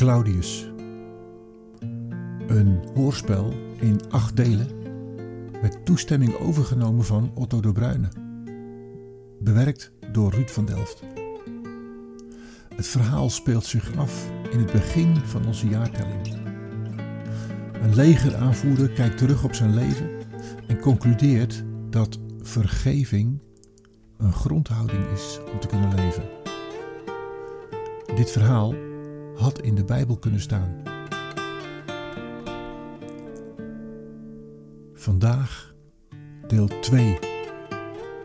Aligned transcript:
Claudius. 0.00 0.70
Een 2.46 2.80
hoorspel 2.94 3.52
in 3.80 4.00
acht 4.10 4.36
delen 4.36 4.68
met 5.62 5.84
toestemming 5.84 6.34
overgenomen 6.38 7.04
van 7.04 7.30
Otto 7.34 7.60
de 7.60 7.72
Bruyne. 7.72 8.08
Bewerkt 9.40 9.92
door 10.12 10.32
Ruud 10.32 10.48
van 10.48 10.64
Delft. 10.64 11.02
Het 12.74 12.86
verhaal 12.86 13.30
speelt 13.30 13.64
zich 13.64 13.96
af 13.96 14.30
in 14.50 14.58
het 14.58 14.72
begin 14.72 15.16
van 15.16 15.46
onze 15.46 15.68
jaartelling. 15.68 16.34
Een 17.82 17.94
legeraanvoerder 17.94 18.90
kijkt 18.90 19.18
terug 19.18 19.44
op 19.44 19.54
zijn 19.54 19.74
leven 19.74 20.10
en 20.66 20.80
concludeert 20.80 21.64
dat 21.90 22.18
vergeving 22.42 23.42
een 24.16 24.32
grondhouding 24.32 25.10
is 25.10 25.38
om 25.52 25.60
te 25.60 25.66
kunnen 25.66 25.94
leven. 25.94 26.24
Dit 28.14 28.30
verhaal 28.30 28.88
had 29.40 29.60
in 29.60 29.74
de 29.74 29.84
Bijbel 29.84 30.16
kunnen 30.16 30.40
staan. 30.40 30.82
Vandaag 34.94 35.74
deel 36.46 36.68
2. 36.80 37.18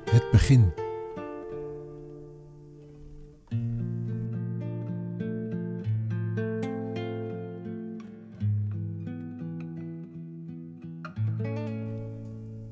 Het 0.06 0.32
begin. 0.32 0.74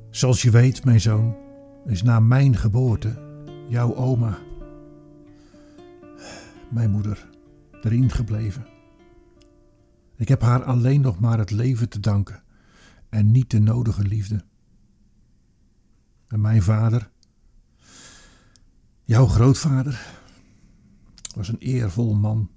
Zoals 0.09 0.41
je 0.41 0.51
weet, 0.51 0.85
mijn 0.85 1.01
zoon, 1.01 1.35
is 1.85 2.03
na 2.03 2.19
mijn 2.19 2.55
geboorte 2.55 3.13
jouw 3.67 3.95
oma, 3.95 4.37
mijn 6.69 6.91
moeder, 6.91 7.29
erin 7.83 8.11
gebleven. 8.11 8.67
Ik 10.15 10.27
heb 10.27 10.41
haar 10.41 10.63
alleen 10.63 11.01
nog 11.01 11.19
maar 11.19 11.37
het 11.37 11.51
leven 11.51 11.89
te 11.89 11.99
danken 11.99 12.43
en 13.09 13.31
niet 13.31 13.51
de 13.51 13.59
nodige 13.59 14.03
liefde. 14.03 14.45
En 16.27 16.41
mijn 16.41 16.61
vader, 16.61 17.11
jouw 19.03 19.25
grootvader, 19.25 20.05
was 21.35 21.47
een 21.47 21.57
eervol 21.57 22.15
man 22.15 22.49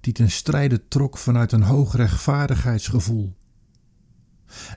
die 0.00 0.12
ten 0.12 0.30
strijde 0.30 0.88
trok 0.88 1.18
vanuit 1.18 1.52
een 1.52 1.62
hoog 1.62 1.96
rechtvaardigheidsgevoel. 1.96 3.36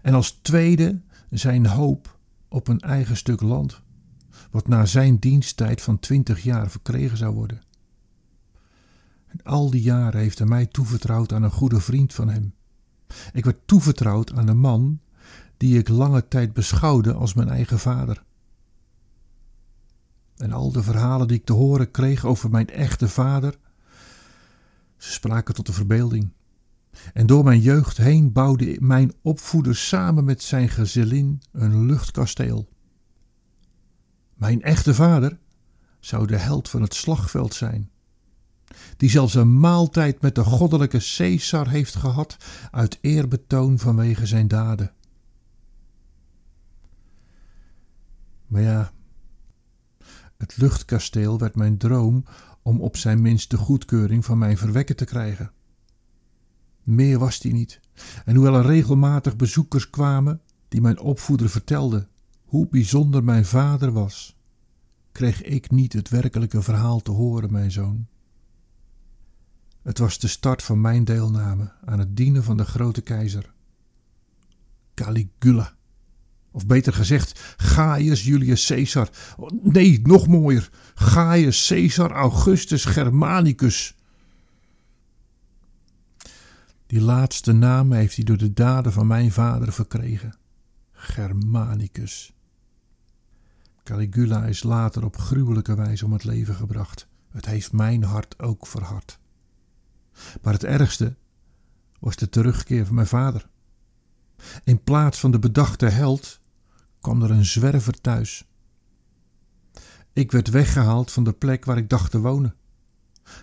En 0.01 0.13
als 0.13 0.31
tweede 0.31 1.01
zijn 1.29 1.65
hoop 1.65 2.19
op 2.47 2.67
een 2.67 2.79
eigen 2.79 3.17
stuk 3.17 3.41
land, 3.41 3.81
wat 4.51 4.67
na 4.67 4.85
zijn 4.85 5.17
diensttijd 5.17 5.81
van 5.81 5.99
twintig 5.99 6.43
jaar 6.43 6.69
verkregen 6.69 7.17
zou 7.17 7.33
worden. 7.33 7.61
En 9.27 9.43
al 9.43 9.69
die 9.69 9.81
jaren 9.81 10.19
heeft 10.19 10.37
hij 10.37 10.47
mij 10.47 10.65
toevertrouwd 10.65 11.33
aan 11.33 11.43
een 11.43 11.51
goede 11.51 11.79
vriend 11.79 12.13
van 12.13 12.29
hem. 12.29 12.53
Ik 13.33 13.45
werd 13.45 13.67
toevertrouwd 13.67 14.33
aan 14.33 14.47
een 14.47 14.57
man 14.57 14.99
die 15.57 15.77
ik 15.77 15.87
lange 15.87 16.27
tijd 16.27 16.53
beschouwde 16.53 17.13
als 17.13 17.33
mijn 17.33 17.49
eigen 17.49 17.79
vader. 17.79 18.23
En 20.35 20.51
al 20.51 20.71
de 20.71 20.83
verhalen 20.83 21.27
die 21.27 21.37
ik 21.37 21.45
te 21.45 21.53
horen 21.53 21.91
kreeg 21.91 22.25
over 22.25 22.49
mijn 22.49 22.69
echte 22.69 23.07
vader, 23.07 23.57
ze 24.97 25.11
spraken 25.11 25.53
tot 25.53 25.65
de 25.65 25.73
verbeelding. 25.73 26.29
En 27.13 27.25
door 27.25 27.43
mijn 27.43 27.61
jeugd 27.61 27.97
heen 27.97 28.31
bouwde 28.31 28.77
mijn 28.79 29.13
opvoeder 29.21 29.75
samen 29.75 30.23
met 30.23 30.41
zijn 30.43 30.69
gezellin 30.69 31.41
een 31.51 31.85
luchtkasteel. 31.85 32.69
Mijn 34.33 34.61
echte 34.61 34.93
vader 34.93 35.39
zou 35.99 36.27
de 36.27 36.37
held 36.37 36.69
van 36.69 36.81
het 36.81 36.93
slagveld 36.93 37.53
zijn, 37.53 37.89
die 38.97 39.09
zelfs 39.09 39.33
een 39.33 39.59
maaltijd 39.59 40.21
met 40.21 40.35
de 40.35 40.43
goddelijke 40.43 40.99
Caesar 41.15 41.69
heeft 41.69 41.95
gehad 41.95 42.37
uit 42.71 42.97
eerbetoon 43.01 43.79
vanwege 43.79 44.25
zijn 44.25 44.47
daden. 44.47 44.91
Maar 48.47 48.61
ja, 48.61 48.91
het 50.37 50.57
luchtkasteel 50.57 51.39
werd 51.39 51.55
mijn 51.55 51.77
droom 51.77 52.25
om 52.61 52.81
op 52.81 52.97
zijn 52.97 53.21
minst 53.21 53.49
de 53.49 53.57
goedkeuring 53.57 54.25
van 54.25 54.37
mijn 54.37 54.57
verwekken 54.57 54.95
te 54.95 55.05
krijgen. 55.05 55.51
Meer 56.83 57.19
was 57.19 57.39
die 57.39 57.53
niet. 57.53 57.79
En 58.25 58.35
hoewel 58.35 58.55
er 58.55 58.65
regelmatig 58.65 59.35
bezoekers 59.35 59.89
kwamen 59.89 60.41
die 60.67 60.81
mijn 60.81 60.99
opvoeder 60.99 61.49
vertelden 61.49 62.07
hoe 62.45 62.67
bijzonder 62.67 63.23
mijn 63.23 63.45
vader 63.45 63.91
was, 63.91 64.37
kreeg 65.11 65.43
ik 65.43 65.71
niet 65.71 65.93
het 65.93 66.09
werkelijke 66.09 66.61
verhaal 66.61 67.01
te 67.01 67.11
horen, 67.11 67.51
mijn 67.51 67.71
zoon. 67.71 68.07
Het 69.87 69.97
was 69.97 70.19
de 70.19 70.27
start 70.27 70.63
van 70.63 70.81
mijn 70.81 71.03
deelname 71.03 71.71
aan 71.85 71.99
het 71.99 72.15
dienen 72.15 72.43
van 72.43 72.57
de 72.57 72.65
grote 72.65 73.01
keizer. 73.01 73.53
Caligula. 74.93 75.75
Of 76.51 76.65
beter 76.65 76.93
gezegd, 76.93 77.55
Gaius 77.57 78.23
Julius 78.23 78.67
Caesar. 78.67 79.09
Nee, 79.61 80.01
nog 80.03 80.27
mooier. 80.27 80.69
Gaius 80.95 81.67
Caesar 81.67 82.11
Augustus 82.11 82.85
Germanicus. 82.85 83.95
Die 86.85 87.01
laatste 87.01 87.51
naam 87.51 87.91
heeft 87.91 88.15
hij 88.15 88.25
door 88.25 88.37
de 88.37 88.53
daden 88.53 88.91
van 88.91 89.07
mijn 89.07 89.31
vader 89.31 89.73
verkregen. 89.73 90.35
Germanicus. 90.91 92.33
Caligula 93.83 94.45
is 94.45 94.63
later 94.63 95.05
op 95.05 95.17
gruwelijke 95.17 95.75
wijze 95.75 96.05
om 96.05 96.13
het 96.13 96.23
leven 96.23 96.55
gebracht. 96.55 97.07
Het 97.29 97.45
heeft 97.45 97.71
mijn 97.71 98.03
hart 98.03 98.39
ook 98.39 98.67
verhard. 98.67 99.19
Maar 100.41 100.53
het 100.53 100.63
ergste 100.63 101.15
was 101.99 102.15
de 102.15 102.29
terugkeer 102.29 102.85
van 102.85 102.95
mijn 102.95 103.07
vader. 103.07 103.47
In 104.63 104.83
plaats 104.83 105.19
van 105.19 105.31
de 105.31 105.39
bedachte 105.39 105.85
held 105.85 106.39
kwam 106.99 107.23
er 107.23 107.31
een 107.31 107.45
zwerver 107.45 108.01
thuis. 108.01 108.45
Ik 110.13 110.31
werd 110.31 110.49
weggehaald 110.49 111.11
van 111.11 111.23
de 111.23 111.33
plek 111.33 111.65
waar 111.65 111.77
ik 111.77 111.89
dacht 111.89 112.11
te 112.11 112.19
wonen. 112.19 112.55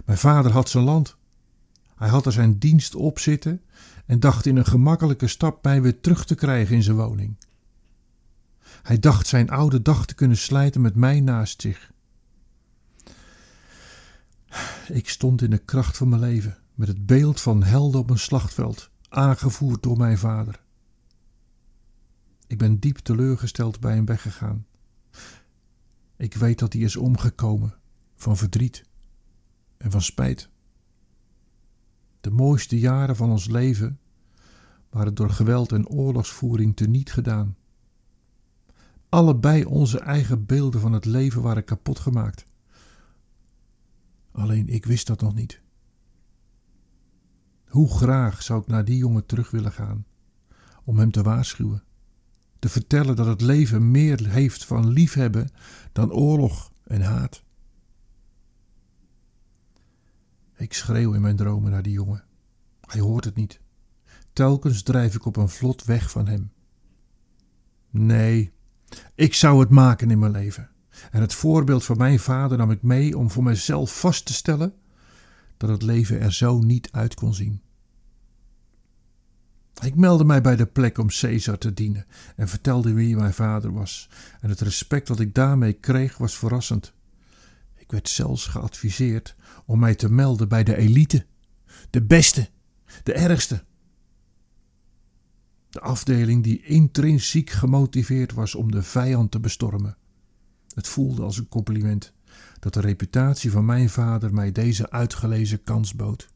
Mijn 0.05 0.19
vader 0.19 0.53
had 0.53 0.69
zijn 0.69 0.85
land. 0.85 1.17
Hij 1.97 2.09
had 2.09 2.27
er 2.27 2.33
zijn 2.33 2.59
dienst 2.59 2.95
op 2.95 3.19
zitten 3.19 3.63
en 4.07 4.21
dacht 4.21 4.47
in 4.47 4.57
een 4.57 4.65
gemakkelijke 4.65 5.27
stap 5.27 5.65
mij 5.65 5.83
weer 5.83 6.01
terug 6.01 6.25
te 6.25 6.35
krijgen 6.35 6.77
in 6.77 6.83
zijn 6.83 6.97
woning. 6.97 7.37
Hij 8.83 8.99
dacht 8.99 9.27
zijn 9.27 9.51
oude 9.51 9.83
dag 9.83 10.07
te 10.07 10.15
kunnen 10.15 10.37
slijten 10.37 10.81
met 10.81 10.95
mij 10.95 11.21
naast 11.21 11.61
zich. 11.61 11.93
Ik 14.89 15.09
stond 15.09 15.43
in 15.43 15.51
de 15.51 15.59
kracht 15.59 15.97
van 15.97 16.09
mijn 16.09 16.21
leven, 16.21 16.57
met 16.75 16.89
het 16.89 17.07
beeld 17.07 17.41
van 17.41 17.63
helden 17.63 18.01
op 18.01 18.11
een 18.11 18.19
slachtveld, 18.19 18.91
aangevoerd 19.09 19.83
door 19.83 19.97
mijn 19.97 20.19
vader. 20.19 20.63
Ik 22.47 22.59
ben 22.59 22.79
diep 22.79 22.97
teleurgesteld 22.97 23.81
bij 23.81 23.95
hem 23.95 24.05
weggegaan. 24.05 24.67
Ik 26.17 26.35
weet 26.35 26.59
dat 26.59 26.73
hij 26.73 26.83
is 26.83 26.97
omgekomen 26.97 27.75
van 28.17 28.37
verdriet 28.37 28.85
en 29.77 29.91
van 29.91 30.03
spijt. 30.03 30.49
De 32.21 32.31
mooiste 32.31 32.79
jaren 32.79 33.17
van 33.17 33.31
ons 33.31 33.47
leven 33.47 33.99
waren 34.91 35.15
door 35.15 35.31
geweld 35.31 35.73
en 35.73 35.89
oorlogsvoering 35.89 36.77
teniet 36.77 37.13
gedaan. 37.13 37.57
Allebei 39.09 39.65
onze 39.65 39.99
eigen 40.01 40.47
beelden 40.47 40.81
van 40.81 40.93
het 40.93 41.05
leven 41.05 41.43
waren 41.43 41.65
kapot 41.65 41.99
gemaakt. 41.99 42.45
Alleen 44.33 44.69
ik 44.69 44.87
wist 44.87 45.07
dat 45.07 45.21
nog 45.21 45.35
niet. 45.35 45.63
Hoe 47.75 47.97
graag 47.97 48.43
zou 48.43 48.61
ik 48.61 48.67
naar 48.67 48.85
die 48.85 48.97
jongen 48.97 49.27
terug 49.27 49.51
willen 49.51 49.73
gaan, 49.73 50.07
om 50.85 50.99
hem 50.99 51.11
te 51.11 51.23
waarschuwen, 51.23 51.83
te 52.59 52.69
vertellen 52.69 53.17
dat 53.17 53.27
het 53.27 53.41
leven 53.41 53.91
meer 53.91 54.29
heeft 54.29 54.65
van 54.65 54.89
liefhebben 54.89 55.51
dan 55.93 56.13
oorlog 56.13 56.73
en 56.85 57.03
haat. 57.03 57.43
Ik 60.57 60.73
schreeuw 60.73 61.13
in 61.13 61.21
mijn 61.21 61.37
dromen 61.37 61.71
naar 61.71 61.83
die 61.83 61.93
jongen. 61.93 62.25
Hij 62.81 63.01
hoort 63.01 63.25
het 63.25 63.37
niet. 63.37 63.61
Telkens 64.33 64.83
drijf 64.83 65.15
ik 65.15 65.25
op 65.25 65.37
een 65.37 65.49
vlot 65.49 65.85
weg 65.85 66.11
van 66.11 66.27
hem. 66.27 66.53
Nee, 67.91 68.53
ik 69.15 69.35
zou 69.35 69.61
het 69.61 69.71
maken 69.71 70.11
in 70.11 70.19
mijn 70.19 70.33
leven. 70.33 70.71
En 71.11 71.21
het 71.21 71.35
voorbeeld 71.35 71.85
van 71.85 71.97
mijn 71.97 72.19
vader 72.19 72.59
nam 72.59 72.71
ik 72.71 72.83
mee 72.83 73.19
om 73.19 73.31
voor 73.31 73.43
mezelf 73.43 74.01
vast 74.01 74.27
te 74.27 74.33
stellen 74.33 74.75
dat 75.67 75.83
leven 75.83 76.21
er 76.21 76.33
zo 76.33 76.59
niet 76.59 76.89
uit 76.93 77.15
kon 77.15 77.35
zien. 77.35 77.63
Ik 79.83 79.95
meldde 79.95 80.25
mij 80.25 80.41
bij 80.41 80.57
de 80.57 80.67
plek 80.67 80.99
om 80.99 81.09
Caesar 81.09 81.59
te 81.59 81.73
dienen 81.73 82.07
en 82.37 82.49
vertelde 82.49 82.93
wie 82.93 83.17
mijn 83.17 83.35
vader 83.35 83.73
was. 83.73 84.09
En 84.41 84.49
het 84.49 84.61
respect 84.61 85.07
dat 85.07 85.21
ik 85.21 85.35
daarmee 85.35 85.73
kreeg 85.73 86.19
was 86.19 86.39
verrassend. 86.39 86.93
Ik 87.77 87.91
werd 87.91 88.09
zelfs 88.09 88.47
geadviseerd 88.47 89.37
om 89.67 89.79
mij 89.79 89.95
te 89.95 90.11
melden 90.11 90.49
bij 90.49 90.65
de 90.65 90.77
elite, 90.77 91.27
de 91.91 92.03
beste, 92.03 92.49
de 93.03 93.13
ergste. 93.13 93.65
De 95.71 95.81
afdeling 95.81 96.43
die 96.43 96.63
intrinsiek 96.63 97.51
gemotiveerd 97.51 98.33
was 98.33 98.55
om 98.55 98.71
de 98.71 98.83
vijand 98.83 99.31
te 99.31 99.41
bestormen. 99.41 99.97
Het 100.75 100.89
voelde 100.89 101.23
als 101.23 101.39
een 101.39 101.49
compliment 101.49 102.13
dat 102.59 102.75
de 102.75 102.81
reputatie 102.81 103.51
van 103.51 103.65
mijn 103.65 103.91
vader 103.91 104.35
mij 104.35 104.53
deze 104.53 104.91
uitgelezen 104.91 105.63
kans 105.63 105.95
bood. 105.95 106.33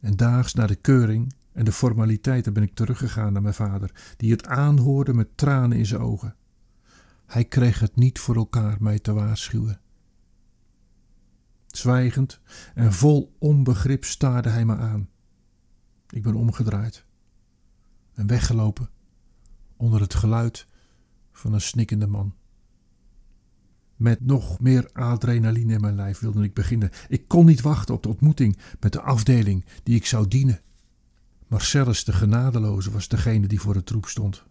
En 0.00 0.16
daags 0.16 0.54
na 0.54 0.66
de 0.66 0.74
keuring 0.74 1.34
en 1.52 1.64
de 1.64 1.72
formaliteiten 1.72 2.52
ben 2.52 2.62
ik 2.62 2.74
teruggegaan 2.74 3.32
naar 3.32 3.42
mijn 3.42 3.54
vader, 3.54 4.14
die 4.16 4.30
het 4.30 4.46
aanhoorde 4.46 5.14
met 5.14 5.36
tranen 5.36 5.78
in 5.78 5.86
zijn 5.86 6.00
ogen. 6.00 6.36
Hij 7.26 7.44
kreeg 7.44 7.80
het 7.80 7.96
niet 7.96 8.18
voor 8.18 8.36
elkaar 8.36 8.76
mij 8.80 8.98
te 8.98 9.12
waarschuwen. 9.12 9.80
Zwijgend 11.66 12.40
en 12.74 12.92
vol 12.92 13.36
onbegrip 13.38 14.04
staarde 14.04 14.48
hij 14.48 14.64
me 14.64 14.76
aan. 14.76 15.08
Ik 16.08 16.22
ben 16.22 16.34
omgedraaid 16.34 17.04
en 18.14 18.26
weggelopen 18.26 18.90
onder 19.76 20.00
het 20.00 20.14
geluid 20.14 20.66
van 21.32 21.52
een 21.52 21.60
snikkende 21.60 22.06
man. 22.06 22.34
Met 24.00 24.26
nog 24.26 24.60
meer 24.60 24.90
adrenaline 24.92 25.72
in 25.72 25.80
mijn 25.80 25.94
lijf 25.94 26.18
wilde 26.18 26.42
ik 26.42 26.54
beginnen. 26.54 26.90
Ik 27.08 27.28
kon 27.28 27.46
niet 27.46 27.60
wachten 27.60 27.94
op 27.94 28.02
de 28.02 28.08
ontmoeting 28.08 28.56
met 28.80 28.92
de 28.92 29.00
afdeling 29.00 29.64
die 29.82 29.94
ik 29.94 30.06
zou 30.06 30.28
dienen. 30.28 30.60
Marcellus 31.46 32.04
de 32.04 32.12
genadeloze 32.12 32.90
was 32.90 33.08
degene 33.08 33.46
die 33.46 33.60
voor 33.60 33.74
de 33.74 33.84
troep 33.84 34.06
stond. 34.06 34.42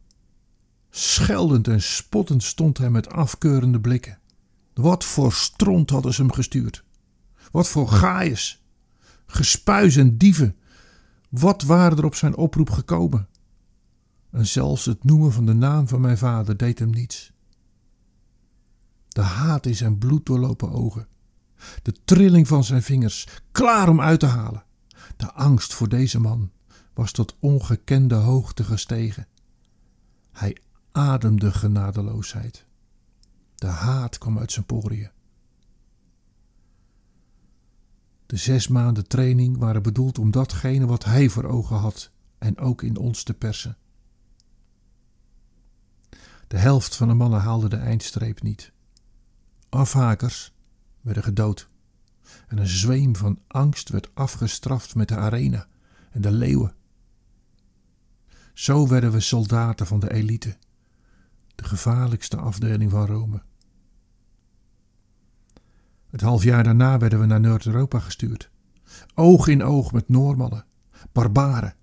Scheldend 0.90 1.68
en 1.68 1.82
spottend 1.82 2.44
stond 2.44 2.78
hij 2.78 2.90
met 2.90 3.10
afkeurende 3.10 3.80
blikken. 3.80 4.20
Wat 4.74 5.04
voor 5.04 5.34
stront 5.34 5.90
hadden 5.90 6.14
ze 6.14 6.22
hem 6.22 6.32
gestuurd? 6.32 6.84
Wat 7.52 7.68
voor 7.68 7.88
gaaiers, 7.88 8.64
gespuis 9.26 9.96
en 9.96 10.18
dieven. 10.18 10.56
Wat 11.30 11.64
waren 11.64 11.98
er 11.98 12.06
op 12.06 12.16
zijn 12.16 12.36
oproep 12.36 12.70
gekomen? 12.70 13.28
En 14.32 14.48
zelfs 14.48 14.86
het 14.86 15.04
noemen 15.04 15.32
van 15.32 15.46
de 15.46 15.54
naam 15.54 15.88
van 15.88 16.02
mijn 16.02 16.18
vader 16.18 16.58
deed 16.58 16.80
hem 16.80 16.90
niets. 16.90 17.34
De 19.20 19.26
haat 19.26 19.66
in 19.66 19.76
zijn 19.76 19.98
bloeddoorlopen 19.98 20.72
ogen, 20.72 21.08
de 21.82 21.94
trilling 22.06 22.48
van 22.48 22.64
zijn 22.64 22.84
vingers, 22.84 23.28
klaar 23.52 23.90
om 23.90 24.02
uit 24.02 24.20
te 24.20 24.26
halen. 24.26 24.64
De 25.18 25.32
angst 25.34 25.74
voor 25.74 25.90
deze 25.90 26.20
man 26.20 26.52
was 26.94 27.12
tot 27.12 27.36
ongekende 27.40 28.16
hoogte 28.16 28.64
gestegen. 28.64 29.28
Hij 30.32 30.58
ademde 30.92 31.52
genadeloosheid. 31.52 32.66
De 33.56 33.68
haat 33.68 34.18
kwam 34.18 34.40
uit 34.40 34.52
zijn 34.52 34.66
poriën. 34.66 35.12
De 38.26 38.38
zes 38.38 38.68
maanden 38.68 39.08
training 39.08 39.58
waren 39.58 39.84
bedoeld 39.84 40.20
om 40.20 40.32
datgene 40.32 40.86
wat 40.86 41.04
hij 41.04 41.30
voor 41.30 41.46
ogen 41.46 41.78
had 41.78 42.12
en 42.38 42.58
ook 42.58 42.82
in 42.82 42.98
ons 42.98 43.24
te 43.24 43.34
persen. 43.34 43.78
De 46.48 46.58
helft 46.58 46.96
van 46.96 47.08
de 47.08 47.14
mannen 47.14 47.40
haalde 47.40 47.70
de 47.70 47.78
eindstreep 47.78 48.42
niet. 48.42 48.72
Afhakers 49.70 50.54
werden 51.02 51.24
gedood. 51.24 51.70
En 52.48 52.58
een 52.58 52.68
zweem 52.68 53.16
van 53.16 53.40
angst 53.48 53.90
werd 53.90 54.16
afgestraft 54.16 54.96
met 54.96 55.08
de 55.08 55.16
arena 55.16 55.68
en 56.12 56.22
de 56.22 56.32
leeuwen. 56.32 56.76
Zo 58.54 58.88
werden 58.88 59.12
we 59.12 59.20
soldaten 59.20 59.88
van 59.88 60.00
de 60.00 60.14
elite, 60.14 60.58
de 61.56 61.64
gevaarlijkste 61.64 62.38
afdeling 62.38 62.92
van 62.92 63.06
Rome. 63.06 63.42
Het 66.10 66.22
half 66.22 66.44
jaar 66.44 66.64
daarna 66.64 66.98
werden 66.98 67.20
we 67.20 67.26
naar 67.26 67.40
Noord-Europa 67.40 68.00
gestuurd. 68.00 68.50
Oog 69.16 69.48
in 69.48 69.64
oog 69.64 69.92
met 69.92 70.10
Noormannen, 70.10 70.66
barbaren 71.12 71.76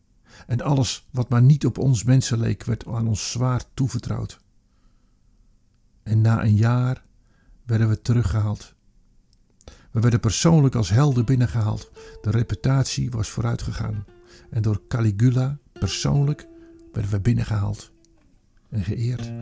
en 0.47 0.61
alles 0.61 1.09
wat 1.11 1.29
maar 1.29 1.43
niet 1.43 1.67
op 1.67 1.79
ons 1.79 2.05
mensen 2.05 2.39
leek 2.39 2.65
werd 2.65 2.87
aan 2.87 3.09
ons 3.09 3.31
zwaar 3.31 3.63
toevertrouwd. 3.75 4.41
En 6.03 6.21
na 6.21 6.43
een 6.43 6.57
jaar 6.57 7.05
werden 7.67 7.89
we 7.89 8.03
teruggehaald. 8.03 8.75
We 9.91 10.01
werden 10.01 10.21
persoonlijk 10.21 10.75
als 10.75 10.91
helden 10.91 11.25
binnengehaald. 11.25 11.91
De 12.23 12.31
reputatie 12.31 13.11
was 13.11 13.29
vooruitgegaan. 13.29 14.05
En 14.51 14.63
door 14.63 14.81
Caligula 14.89 15.59
persoonlijk 15.73 16.47
werden 16.93 17.11
we 17.11 17.21
binnengehaald 17.21 17.91
en 18.71 18.85
geëerd. 18.85 19.33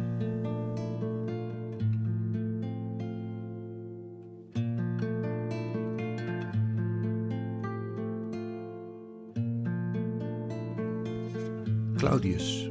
Claudius. 11.97 12.69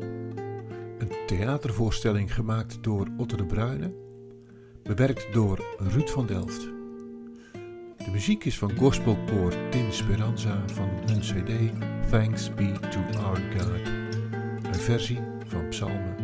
Een 0.98 1.12
theatervoorstelling 1.28 2.34
gemaakt 2.34 2.84
door 2.84 3.08
Otto 3.18 3.38
de 3.38 3.46
Bruyne, 3.46 3.94
bewerkt 4.84 5.34
door 5.34 5.66
Ruud 5.78 6.10
van 6.10 6.26
Delft. 6.26 6.62
De 7.98 8.12
muziek 8.12 8.46
is 8.46 8.58
van 8.58 8.78
gospelkoor 8.78 9.70
Tim 9.70 9.92
Speranza 9.92 10.64
van 10.66 10.90
hun 11.06 11.20
cd 11.20 11.52
Thanks 12.10 12.54
Be 12.54 12.72
to 12.90 13.20
Our 13.20 13.42
God, 13.58 13.88
een 14.64 14.76
versie 14.76 15.20
van 15.48 15.70
Psalmen 15.70 16.23